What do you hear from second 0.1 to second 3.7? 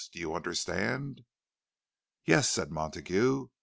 Do you understand?" "Yes," said Montague.